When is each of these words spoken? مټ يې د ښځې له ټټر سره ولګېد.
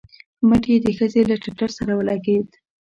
مټ 0.47 0.63
يې 0.71 0.77
د 0.85 0.87
ښځې 0.97 1.21
له 1.29 1.35
ټټر 1.43 1.69
سره 1.77 1.91
ولګېد. 1.95 2.47